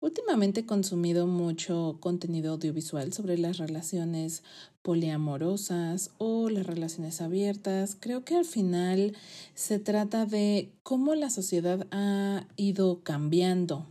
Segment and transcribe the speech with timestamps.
[0.00, 4.42] Últimamente he consumido mucho contenido audiovisual sobre las relaciones
[4.80, 7.98] poliamorosas o las relaciones abiertas.
[8.00, 9.14] Creo que al final
[9.54, 13.84] se trata de cómo la sociedad ha ido cambiando,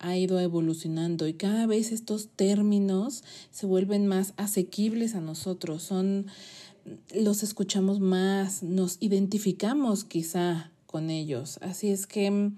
[0.00, 6.26] ha ido evolucionando y cada vez estos términos se vuelven más asequibles a nosotros, son
[7.14, 11.58] los escuchamos más, nos identificamos quizá con ellos.
[11.62, 12.50] Así es que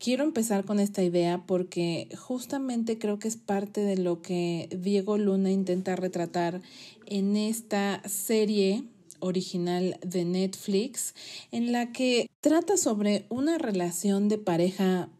[0.00, 5.18] quiero empezar con esta idea porque justamente creo que es parte de lo que Diego
[5.18, 6.62] Luna intenta retratar
[7.06, 8.84] en esta serie
[9.20, 11.14] original de Netflix
[11.52, 15.10] en la que trata sobre una relación de pareja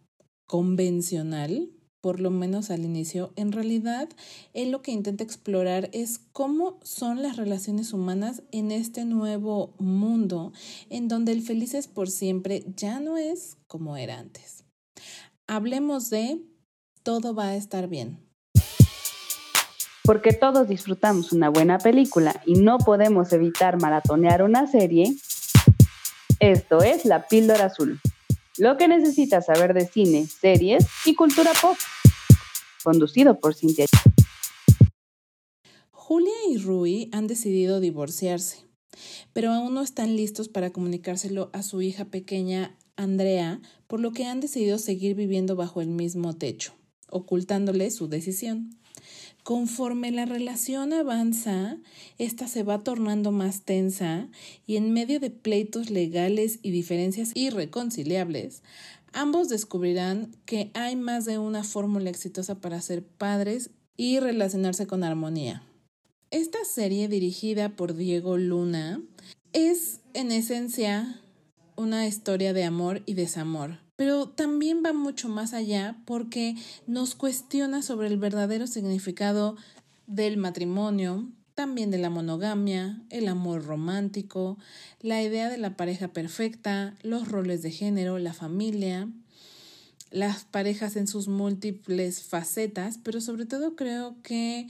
[0.47, 1.69] convencional,
[2.01, 4.09] por lo menos al inicio, en realidad
[4.55, 10.55] él lo que intenta explorar es cómo son las relaciones humanas en este nuevo mundo
[10.89, 14.60] en donde el felices por siempre ya no es como era antes
[15.51, 16.41] hablemos de
[17.03, 18.25] todo va a estar bien.
[20.05, 25.13] Porque todos disfrutamos una buena película y no podemos evitar maratonear una serie,
[26.39, 28.01] esto es La Píldora Azul.
[28.59, 31.77] Lo que necesitas saber de cine, series y cultura pop.
[32.85, 33.87] Conducido por Cintia.
[35.91, 38.67] Julia y Rui han decidido divorciarse,
[39.33, 44.27] pero aún no están listos para comunicárselo a su hija pequeña Andrea, por lo que
[44.27, 46.75] han decidido seguir viviendo bajo el mismo techo,
[47.09, 48.77] ocultándole su decisión.
[49.43, 51.79] Conforme la relación avanza,
[52.19, 54.29] esta se va tornando más tensa
[54.67, 58.63] y en medio de pleitos legales y diferencias irreconciliables,
[59.13, 65.05] ambos descubrirán que hay más de una fórmula exitosa para ser padres y relacionarse con
[65.05, 65.63] armonía.
[66.31, 69.03] Esta serie dirigida por Diego Luna
[69.53, 71.21] es en esencia
[71.81, 76.55] una historia de amor y desamor, pero también va mucho más allá porque
[76.87, 79.57] nos cuestiona sobre el verdadero significado
[80.07, 84.59] del matrimonio, también de la monogamia, el amor romántico,
[85.01, 89.09] la idea de la pareja perfecta, los roles de género, la familia,
[90.11, 94.69] las parejas en sus múltiples facetas, pero sobre todo creo que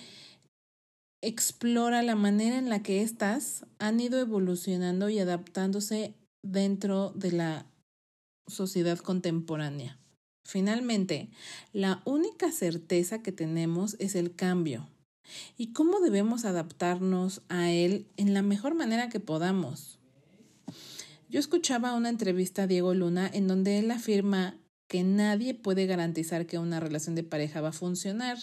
[1.22, 7.66] explora la manera en la que éstas han ido evolucionando y adaptándose dentro de la
[8.46, 9.98] sociedad contemporánea.
[10.44, 11.30] Finalmente,
[11.72, 14.88] la única certeza que tenemos es el cambio
[15.56, 19.98] y cómo debemos adaptarnos a él en la mejor manera que podamos.
[21.28, 24.58] Yo escuchaba una entrevista a Diego Luna en donde él afirma
[24.88, 28.36] que nadie puede garantizar que una relación de pareja va a funcionar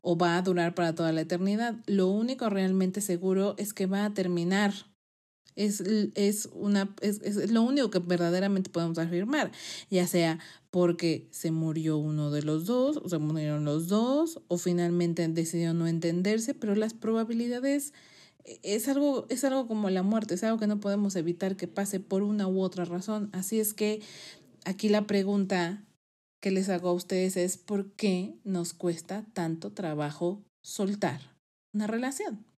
[0.00, 1.74] o va a durar para toda la eternidad.
[1.84, 4.72] Lo único realmente seguro es que va a terminar
[5.56, 5.80] es,
[6.14, 9.52] es, una, es, es lo único que verdaderamente podemos afirmar,
[9.90, 10.38] ya sea
[10.70, 15.74] porque se murió uno de los dos, o se murieron los dos, o finalmente decidió
[15.74, 17.92] no entenderse, pero las probabilidades
[18.44, 21.68] e, es algo, es algo como la muerte, es algo que no podemos evitar que
[21.68, 23.30] pase por una u otra razón.
[23.32, 24.00] Así es que
[24.64, 25.84] aquí la pregunta
[26.40, 31.20] que les hago a ustedes es ¿por qué nos cuesta tanto trabajo soltar
[31.72, 32.49] una relación?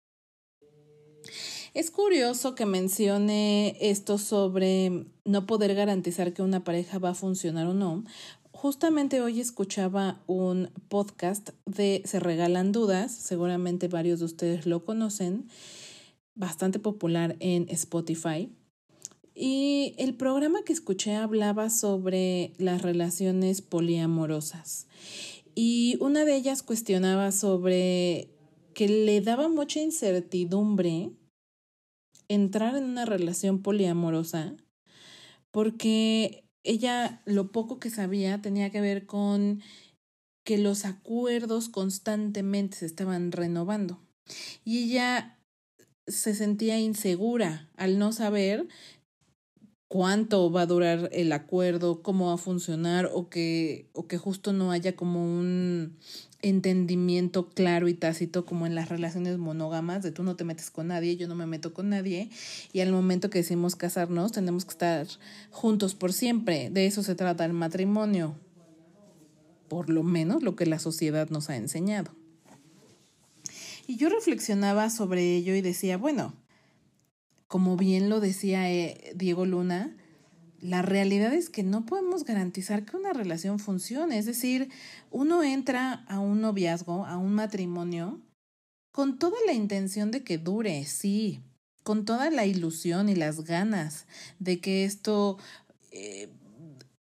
[1.74, 7.66] Es curioso que mencione esto sobre no poder garantizar que una pareja va a funcionar
[7.66, 8.04] o no.
[8.50, 15.48] Justamente hoy escuchaba un podcast de Se Regalan Dudas, seguramente varios de ustedes lo conocen,
[16.34, 18.50] bastante popular en Spotify.
[19.34, 24.88] Y el programa que escuché hablaba sobre las relaciones poliamorosas.
[25.54, 28.28] Y una de ellas cuestionaba sobre
[28.74, 31.12] que le daba mucha incertidumbre
[32.34, 34.54] entrar en una relación poliamorosa
[35.50, 39.62] porque ella lo poco que sabía tenía que ver con
[40.44, 44.00] que los acuerdos constantemente se estaban renovando.
[44.64, 45.38] Y ella
[46.06, 48.66] se sentía insegura al no saber
[49.92, 54.54] cuánto va a durar el acuerdo, cómo va a funcionar o que, o que justo
[54.54, 55.98] no haya como un
[56.40, 60.86] entendimiento claro y tácito como en las relaciones monógamas, de tú no te metes con
[60.86, 62.30] nadie, yo no me meto con nadie,
[62.72, 65.06] y al momento que decimos casarnos tenemos que estar
[65.50, 66.70] juntos por siempre.
[66.70, 68.34] De eso se trata el matrimonio,
[69.68, 72.12] por lo menos lo que la sociedad nos ha enseñado.
[73.86, 76.32] Y yo reflexionaba sobre ello y decía, bueno,
[77.52, 79.94] como bien lo decía eh, Diego Luna,
[80.62, 84.16] la realidad es que no podemos garantizar que una relación funcione.
[84.16, 84.70] Es decir,
[85.10, 88.22] uno entra a un noviazgo, a un matrimonio,
[88.90, 91.42] con toda la intención de que dure, sí,
[91.82, 94.06] con toda la ilusión y las ganas
[94.38, 95.36] de que esto
[95.90, 96.30] eh,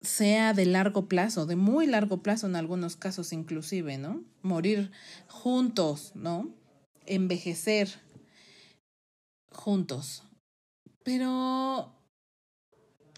[0.02, 4.22] sea de largo plazo, de muy largo plazo en algunos casos inclusive, ¿no?
[4.42, 4.90] Morir
[5.28, 6.54] juntos, ¿no?
[7.06, 7.88] Envejecer
[9.50, 10.24] juntos.
[11.04, 11.94] Pero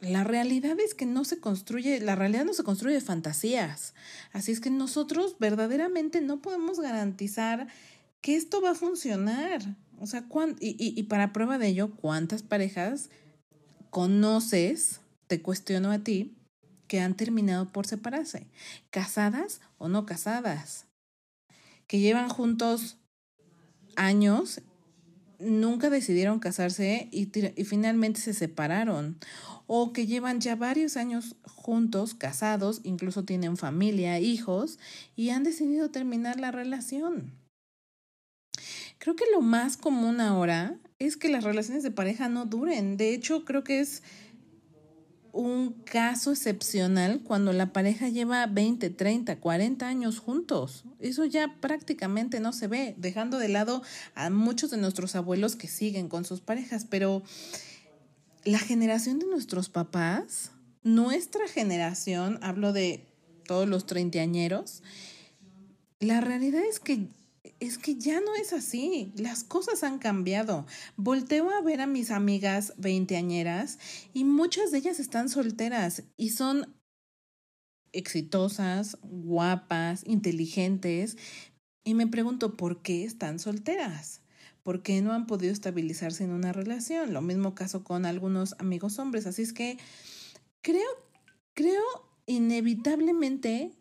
[0.01, 3.95] la realidad es que no se construye, la realidad no se construye de fantasías.
[4.33, 7.69] Así es que nosotros verdaderamente no podemos garantizar
[8.21, 9.63] que esto va a funcionar.
[10.01, 10.27] O sea,
[10.61, 13.11] y, y, y para prueba de ello, ¿cuántas parejas
[13.91, 16.37] conoces, te cuestiono a ti,
[16.89, 18.47] que han terminado por separarse?
[18.91, 20.87] ¿Casadas o no casadas?
[21.87, 22.99] Que llevan juntos
[23.97, 24.61] años
[25.39, 27.27] nunca decidieron casarse y,
[27.65, 29.19] finalmente se separaron
[29.67, 34.79] o que llevan ya varios años juntos, casados, incluso tienen familia, hijos,
[35.17, 37.33] y han decidido terminar la relación.
[38.99, 42.97] Creo que lo más común ahora es que las relaciones de pareja no duren.
[42.97, 44.03] De hecho, creo que es
[45.35, 50.85] un caso excepcional cuando la pareja lleva 20, 30, 40 años juntos.
[51.01, 53.83] Eso ya prácticamente no se ve, dejando de lado
[54.15, 57.25] a muchos de nuestros abuelos que siguen con sus parejas, pero
[58.45, 60.53] la generación de nuestros papás,
[60.85, 63.05] nuestra generación, hablo de
[63.45, 64.85] todos los treintañeros,
[65.99, 67.09] la realidad es que
[67.61, 70.67] es que ya no es así, las cosas han cambiado.
[70.97, 73.79] Volteo a ver a mis amigas veinteañeras
[74.13, 76.75] y muchas de ellas están solteras y son
[77.93, 81.17] exitosas, guapas, inteligentes
[81.85, 84.21] y me pregunto por qué están solteras.
[84.63, 87.13] ¿Por qué no han podido estabilizarse en una relación?
[87.13, 89.27] Lo mismo caso con algunos amigos hombres.
[89.27, 89.79] Así es que
[90.63, 90.89] creo,
[91.53, 91.83] creo
[92.25, 93.73] inevitablemente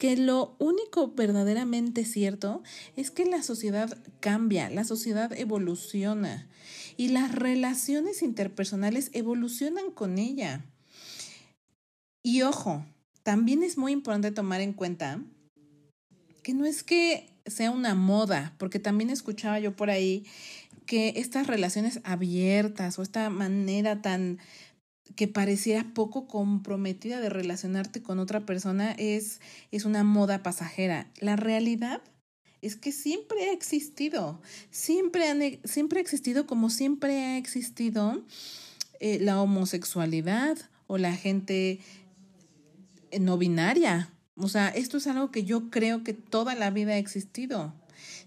[0.00, 2.62] que lo único verdaderamente cierto
[2.96, 6.48] es que la sociedad cambia, la sociedad evoluciona
[6.96, 10.64] y las relaciones interpersonales evolucionan con ella.
[12.22, 12.86] Y ojo,
[13.24, 15.22] también es muy importante tomar en cuenta
[16.42, 20.24] que no es que sea una moda, porque también escuchaba yo por ahí
[20.86, 24.38] que estas relaciones abiertas o esta manera tan
[25.16, 29.40] que pareciera poco comprometida de relacionarte con otra persona es,
[29.70, 31.10] es una moda pasajera.
[31.20, 32.02] La realidad
[32.62, 34.40] es que siempre ha existido,
[34.70, 38.22] siempre, han, siempre ha existido como siempre ha existido
[39.00, 41.80] eh, la homosexualidad o la gente
[43.18, 44.10] no binaria.
[44.36, 47.74] O sea, esto es algo que yo creo que toda la vida ha existido.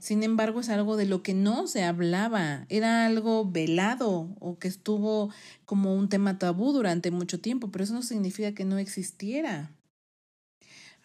[0.04, 4.68] Sin embargo, es algo de lo que no se hablaba, era algo velado o que
[4.68, 5.32] estuvo
[5.64, 9.72] como un tema tabú durante mucho tiempo, pero eso no significa que no existiera.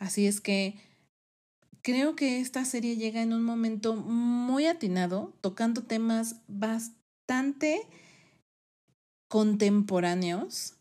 [0.00, 0.80] Así es que
[1.80, 7.82] creo que esta serie llega en un momento muy atinado, tocando temas bastante
[9.28, 10.74] contemporáneos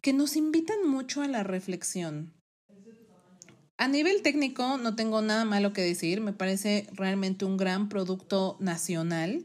[0.00, 2.36] que nos invitan mucho a la reflexión.
[3.78, 8.56] A nivel técnico no tengo nada malo que decir, me parece realmente un gran producto
[8.58, 9.44] nacional.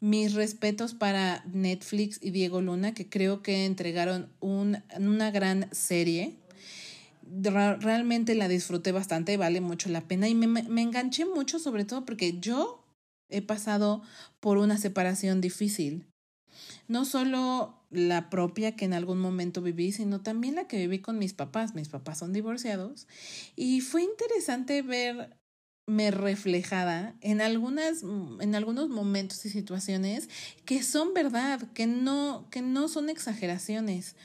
[0.00, 6.34] Mis respetos para Netflix y Diego Luna, que creo que entregaron un, una gran serie.
[7.22, 12.04] Realmente la disfruté bastante, vale mucho la pena y me, me enganché mucho sobre todo
[12.04, 12.84] porque yo
[13.28, 14.02] he pasado
[14.40, 16.07] por una separación difícil.
[16.88, 21.18] No solo la propia que en algún momento viví, sino también la que viví con
[21.18, 21.74] mis papás.
[21.74, 23.06] Mis papás son divorciados
[23.56, 30.28] y fue interesante verme reflejada en algunas en algunos momentos y situaciones
[30.64, 34.16] que son verdad, que no que no son exageraciones.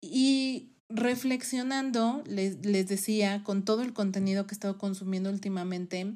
[0.00, 6.14] Y reflexionando, les, les decía, con todo el contenido que he estado consumiendo últimamente,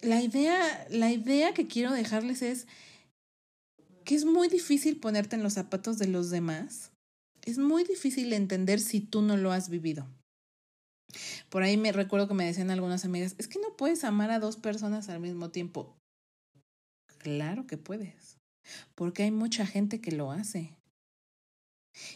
[0.00, 2.66] la idea, la idea que quiero dejarles es
[4.06, 6.92] que es muy difícil ponerte en los zapatos de los demás.
[7.44, 10.06] Es muy difícil entender si tú no lo has vivido.
[11.50, 14.38] Por ahí me recuerdo que me decían algunas amigas, es que no puedes amar a
[14.38, 15.96] dos personas al mismo tiempo.
[17.18, 18.38] Claro que puedes,
[18.94, 20.76] porque hay mucha gente que lo hace.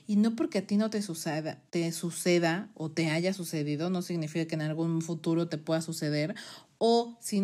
[0.07, 4.03] Y no porque a ti no te suceda, te suceda o te haya sucedido, no
[4.03, 6.35] significa que en algún futuro te pueda suceder
[6.83, 7.43] o si,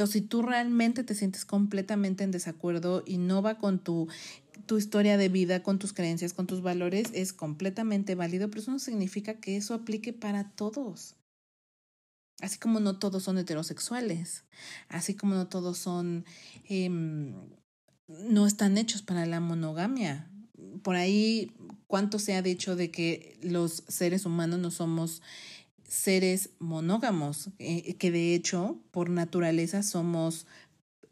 [0.00, 4.08] o si tú realmente te sientes completamente en desacuerdo y no va con tu,
[4.66, 8.72] tu historia de vida, con tus creencias, con tus valores, es completamente válido, pero eso
[8.72, 11.14] no significa que eso aplique para todos.
[12.40, 14.44] Así como no todos son heterosexuales,
[14.88, 16.24] así como no todos son,
[16.68, 17.34] em,
[18.08, 20.28] no están hechos para la monogamia.
[20.82, 21.52] Por ahí,
[21.86, 25.22] ¿cuánto se ha dicho de que los seres humanos no somos
[25.92, 30.46] seres monógamos, eh, que de hecho por naturaleza somos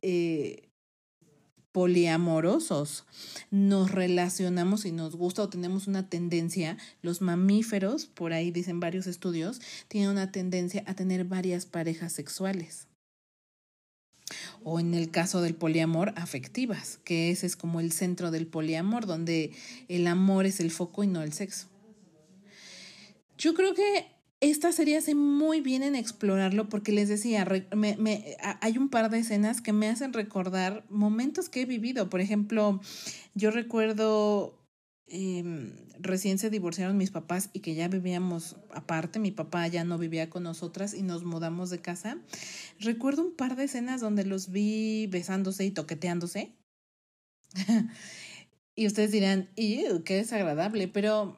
[0.00, 0.70] eh,
[1.72, 3.04] poliamorosos.
[3.50, 9.06] Nos relacionamos y nos gusta o tenemos una tendencia, los mamíferos, por ahí dicen varios
[9.06, 12.89] estudios, tienen una tendencia a tener varias parejas sexuales.
[14.64, 19.06] O en el caso del poliamor, afectivas, que ese es como el centro del poliamor,
[19.06, 19.52] donde
[19.88, 21.68] el amor es el foco y no el sexo.
[23.38, 24.06] Yo creo que
[24.40, 29.18] esta serie hace muy bien en explorarlo porque les decía, me, hay un par de
[29.18, 32.08] escenas que me hacen recordar momentos que he vivido.
[32.08, 32.80] Por ejemplo,
[33.34, 34.59] yo recuerdo
[35.12, 35.42] eh,
[35.98, 40.30] recién se divorciaron mis papás y que ya vivíamos aparte, mi papá ya no vivía
[40.30, 42.18] con nosotras y nos mudamos de casa.
[42.78, 46.54] Recuerdo un par de escenas donde los vi besándose y toqueteándose.
[48.76, 51.36] y ustedes dirán, qué desagradable, pero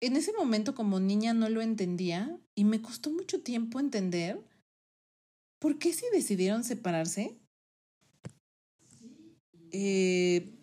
[0.00, 4.40] en ese momento como niña no lo entendía y me costó mucho tiempo entender
[5.58, 7.36] por qué si decidieron separarse.
[9.72, 10.59] Eh,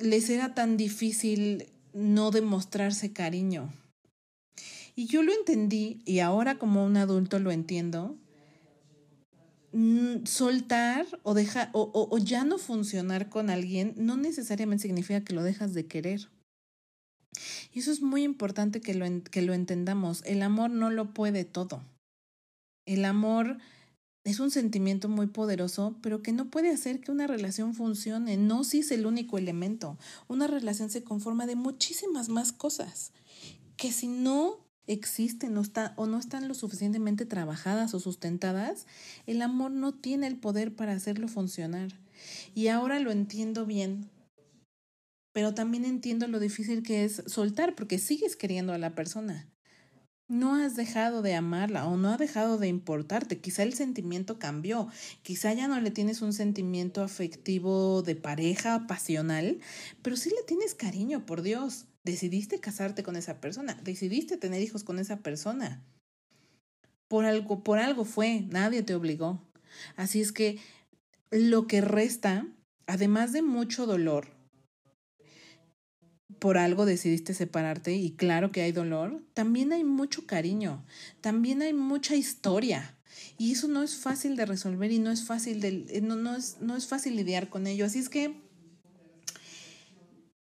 [0.00, 3.72] les era tan difícil no demostrarse cariño.
[4.96, 8.16] Y yo lo entendí y ahora como un adulto lo entiendo,
[9.72, 15.32] Mm, soltar o, dejar o, o, ya no funcionar con alguien no necesariamente significa que
[15.32, 16.28] lo dejas de querer.
[17.72, 20.22] Y eso es muy importante que lo, que lo entendamos.
[20.26, 21.84] El amor no lo puede todo.
[22.84, 23.58] El amor
[24.24, 28.36] es un sentimiento muy poderoso, pero que no puede hacer que una relación funcione.
[28.36, 29.98] No si es el único elemento.
[30.28, 33.12] Una relación se conforma de muchísimas más cosas
[33.76, 38.86] que si no existen o, no están lo suficientemente trabajadas o sustentadas,
[39.26, 41.88] el amor no tiene el poder para hacerlo funcionar.
[42.54, 44.10] Y ahora lo entiendo bien,
[45.32, 49.48] pero también entiendo lo difícil que es soltar porque sigues queriendo a la persona.
[50.30, 53.40] No has dejado de amarla o no ha dejado de importarte.
[53.40, 54.86] Quizá el sentimiento cambió.
[55.22, 59.58] Quizá ya no le tienes un sentimiento afectivo de pareja, pasional,
[60.02, 61.86] pero sí le tienes cariño, por Dios.
[62.04, 65.82] Decidiste casarte con esa persona, decidiste tener hijos con esa persona.
[67.08, 69.42] Por algo, por algo fue, nadie te obligó.
[69.96, 70.60] Así es que
[71.32, 72.46] lo que resta,
[72.86, 74.28] además de mucho dolor,
[76.40, 80.84] por algo decidiste separarte y claro que hay dolor, también hay mucho cariño,
[81.20, 82.96] también hay mucha historia.
[83.38, 86.56] Y eso no es fácil de resolver y no es fácil de, no, no, es,
[86.60, 87.84] no es fácil lidiar con ello.
[87.84, 88.34] Así es que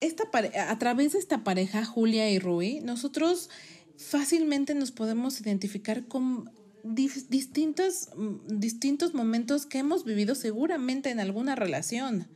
[0.01, 0.25] esta
[0.69, 3.51] a través de esta pareja, Julia y Rui, nosotros
[3.97, 6.51] fácilmente nos podemos identificar con
[6.83, 12.29] distintos, mm, distintos momentos que hemos vivido seguramente en alguna relación.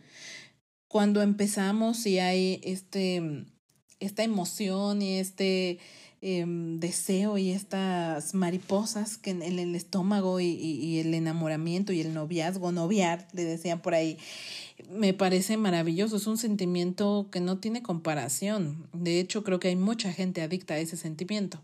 [0.94, 3.46] Cuando empezamos y hay este,
[3.98, 5.80] esta emoción y este
[6.26, 12.72] Em, deseo y estas mariposas que en, el estómago y, el enamoramiento y el noviazgo,
[12.72, 14.16] noviar, le decían por ahí,
[14.88, 18.88] me parece maravilloso, es un sentimiento que no tiene comparación.
[18.94, 21.60] De hecho, creo que hay mucha gente adicta a ese sentimiento.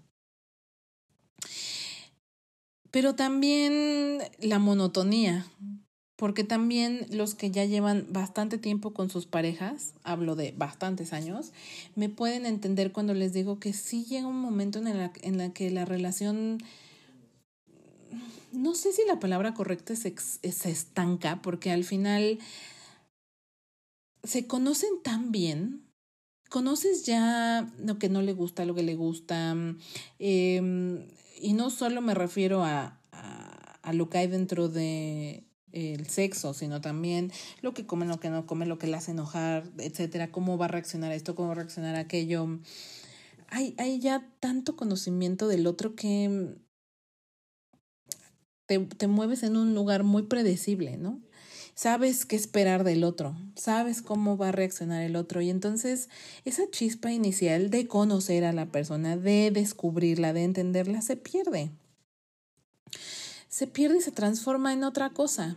[2.90, 5.46] Pero también la monotonía,
[6.21, 11.53] porque también los que ya llevan bastante tiempo con sus parejas, hablo de bastantes años,
[11.97, 15.55] me pueden entender cuando les digo que sí llega un momento en la, en la
[15.55, 16.59] que la relación,
[18.53, 22.39] no sé si la palabra correcta es, se estanca, porque al final
[24.23, 25.87] se conocen tan bien,
[26.50, 29.57] conoces ya lo que no le gusta, lo que le gusta,
[30.19, 31.09] eh,
[31.41, 33.00] y no solo me refiero a,
[33.81, 38.31] a lo que hay dentro de el sexo, sino también lo que come, lo que
[38.31, 41.53] no come, lo que le hace enojar, etcétera, cómo va a reaccionar esto, cómo va
[41.53, 42.61] a reaccionar aquello.
[43.49, 46.57] Hay, hay ya tanto conocimiento del otro que
[48.67, 51.21] te, te mueves en un lugar muy predecible, ¿no?
[51.75, 56.11] Sabes qué esperar del otro, sabes cómo va a reaccionar el otro y entonces
[56.45, 61.71] esa chispa inicial de conocer a la persona, de descubrirla, de entenderla, se pierde
[63.50, 65.57] se pierde y se transforma en otra cosa,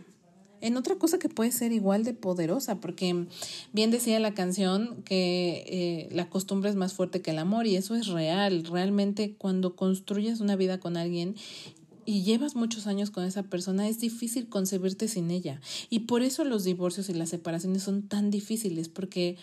[0.60, 3.26] en otra cosa que puede ser igual de poderosa, porque
[3.72, 7.76] bien decía la canción que eh, la costumbre es más fuerte que el amor y
[7.76, 8.64] eso es real.
[8.64, 11.36] Realmente cuando construyes una vida con alguien
[12.04, 15.60] y llevas muchos años con esa persona, es difícil concebirte sin ella.
[15.88, 19.36] Y por eso los divorcios y las separaciones son tan difíciles, porque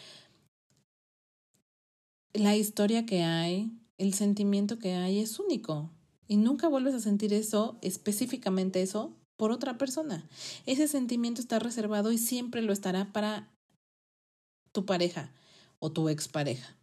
[2.34, 5.90] la historia que hay, el sentimiento que hay es único
[6.32, 10.26] y nunca vuelves a sentir eso, específicamente eso, por otra persona.
[10.66, 13.50] Ese sentimiento está reservado y siempre lo estará para
[14.72, 15.34] tu pareja
[15.80, 16.78] o tu expareja.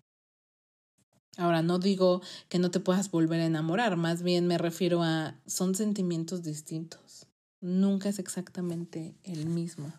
[1.38, 5.34] Ahora, no digo que no te puedas volver a enamorar, más bien me refiero a
[5.46, 7.26] son sentimientos distintos.
[7.62, 9.94] nunca es exactamente el mismo.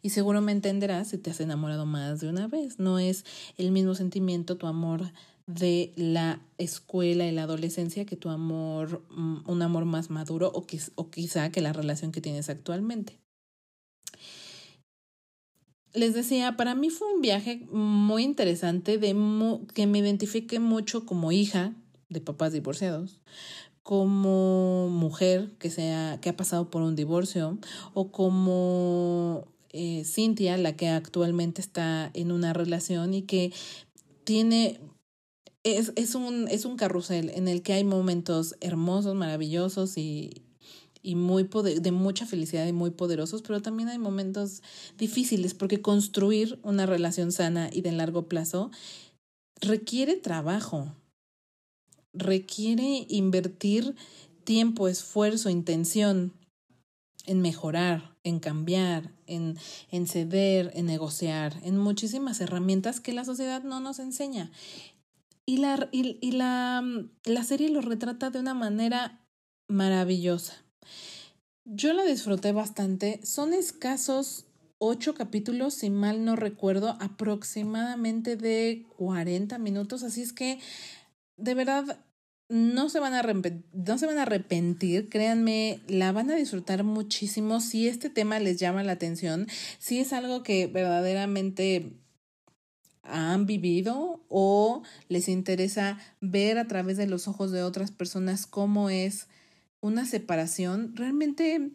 [0.00, 2.78] Y seguro me entenderás si te has enamorado más de una vez.
[2.78, 3.24] No es
[3.58, 5.10] el mismo sentimiento, tu amor
[5.46, 10.66] de la escuela y la adolescencia que tu amor, mm, un amor más maduro o,
[10.94, 13.18] o quizá que la relación que tienes actualmente.
[15.94, 19.16] Les decía, para mí fue un viaje muy interesante de
[19.72, 21.72] que me identifique mucho como hija
[22.10, 23.18] de papás divorciados,
[23.82, 27.58] como mujer que, sea, que ha pasado por un divorcio
[27.94, 33.52] o como eh, Cintia, la que actualmente está en una relación y que
[34.24, 34.80] tiene
[35.66, 40.42] es, es, un, es un carrusel en el que hay momentos hermosos, maravillosos y,
[41.02, 44.62] y muy de mucha felicidad y muy poderosos, pero también hay momentos
[44.96, 48.70] difíciles porque construir una relación sana y de largo plazo
[49.60, 50.94] requiere trabajo,
[52.12, 53.96] requiere invertir
[54.44, 56.32] tiempo, esfuerzo, intención
[57.26, 59.58] en mejorar, en cambiar, en,
[59.90, 64.50] en ceder, en negociar, en muchísimas herramientas que la sociedad no nos enseña.
[65.46, 66.84] Y la, y, la,
[67.24, 69.24] la serie lo retrata de una manera
[69.68, 70.54] maravillosa.
[71.64, 73.20] Yo la disfruté bastante.
[73.24, 74.46] Son escasos
[74.78, 80.02] ocho capítulos, si mal no recuerdo, aproximadamente de 40 minutos.
[80.02, 80.58] Así es que,
[81.36, 82.00] de verdad,
[82.48, 83.22] no se van a
[83.72, 88.58] no se van a arrepentir, créanme, la van a disfrutar muchísimo si este tema les
[88.58, 89.48] llama la atención,
[89.78, 91.92] si es algo que verdaderamente
[93.08, 98.90] han vivido o les interesa ver a través de los ojos de otras personas cómo
[98.90, 99.28] es
[99.80, 100.96] una separación.
[100.96, 101.70] Realmente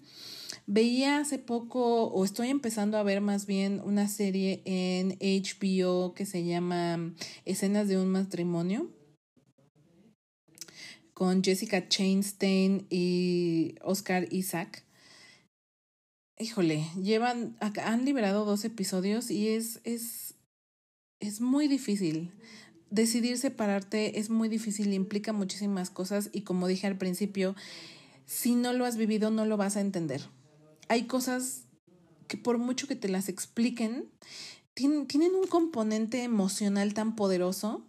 [0.68, 6.26] veía hace poco o estoy empezando a ver más bien una serie en HBO que
[6.26, 7.14] se llama
[7.46, 8.90] Escenas de un matrimonio
[11.22, 14.84] con Jessica Chainstein y Oscar Isaac.
[16.40, 20.31] Híjole, llevan, han liberado dos episodios y es, es,
[21.22, 22.32] es muy difícil.
[22.90, 27.56] Decidir separarte es muy difícil, implica muchísimas cosas y como dije al principio,
[28.26, 30.22] si no lo has vivido no lo vas a entender.
[30.90, 31.64] Hay cosas
[32.28, 34.10] que por mucho que te las expliquen,
[34.74, 37.86] tienen, un componente emocional tan poderoso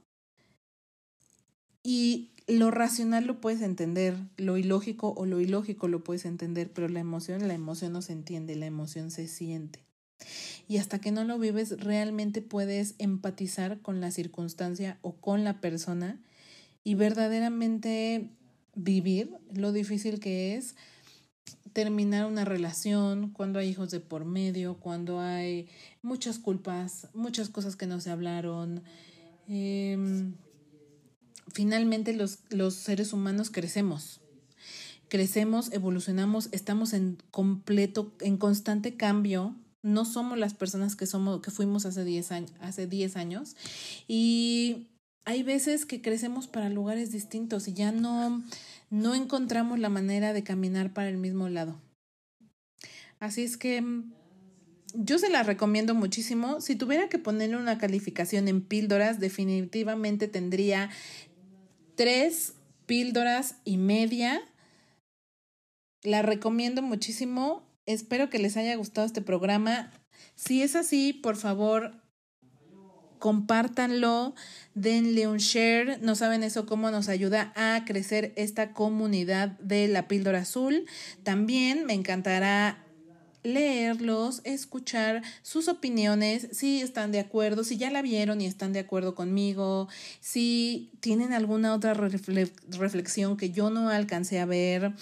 [1.82, 6.88] y lo racional lo puedes entender, lo ilógico o lo ilógico lo puedes entender, pero
[6.88, 9.84] la emoción, la emoción no se entiende, la emoción se siente.
[10.68, 15.60] Y hasta que no lo vives, realmente puedes empatizar con la circunstancia o con la
[15.60, 16.18] persona
[16.84, 18.30] y verdaderamente
[18.74, 20.74] vivir lo difícil que es
[21.72, 25.68] terminar una relación, cuando hay hijos de por medio, cuando hay
[26.02, 28.82] muchas culpas, muchas cosas que no se hablaron.
[29.48, 30.32] Eh,
[31.52, 34.20] finalmente los, los seres humanos crecemos.
[35.08, 39.54] Crecemos, evolucionamos, estamos en completo, en constante cambio.
[39.82, 43.56] No somos las personas que somos, que fuimos hace 10 años, hace 10 años.
[44.06, 44.88] Y
[45.24, 48.42] hay veces que crecemos para lugares distintos y ya no,
[48.90, 51.80] no encontramos la manera de caminar para el mismo lado.
[53.20, 54.12] Así es que mm,
[54.94, 56.60] yo se la recomiendo muchísimo.
[56.60, 60.90] Si tuviera que ponerle una calificación en píldoras, definitivamente tendría
[61.94, 62.54] tres
[62.86, 64.42] píldoras y media.
[66.02, 67.62] La recomiendo muchísimo.
[67.86, 69.90] Espero que les haya gustado este programa.
[70.34, 72.00] Si es así, por favor,
[73.18, 74.34] compártanlo,
[74.74, 75.98] denle un share.
[76.00, 80.86] No saben eso cómo nos ayuda a crecer esta comunidad de la píldora azul.
[81.22, 82.84] También me encantará
[83.44, 88.80] leerlos, escuchar sus opiniones, si están de acuerdo, si ya la vieron y están de
[88.80, 89.88] acuerdo conmigo,
[90.20, 94.92] si tienen alguna otra reflexión que yo no alcancé a ver.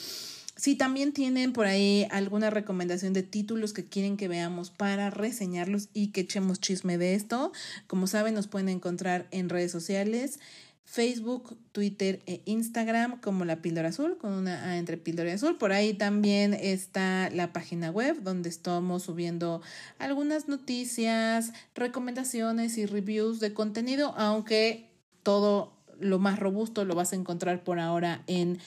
[0.61, 5.89] Si también tienen por ahí alguna recomendación de títulos que quieren que veamos para reseñarlos
[5.95, 7.51] y que echemos chisme de esto,
[7.87, 10.39] como saben nos pueden encontrar en redes sociales.
[10.85, 15.57] Facebook, Twitter e Instagram como la píldora azul, con una A entre píldora y azul.
[15.57, 19.63] Por ahí también está la página web donde estamos subiendo
[19.99, 24.91] algunas noticias, recomendaciones y reviews de contenido, aunque
[25.23, 28.59] todo lo más robusto lo vas a encontrar por ahora en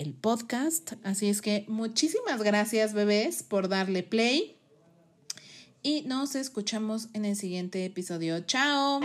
[0.00, 0.94] el podcast.
[1.04, 4.56] Así es que muchísimas gracias bebés por darle play
[5.82, 8.40] y nos escuchamos en el siguiente episodio.
[8.40, 9.00] Chao.